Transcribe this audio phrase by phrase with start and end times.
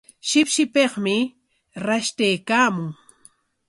[0.27, 1.15] Shipshipikmi
[1.85, 2.91] rashtaykaamun.